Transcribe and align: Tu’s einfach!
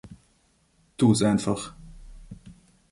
Tu’s 0.97 1.21
einfach! 1.21 1.75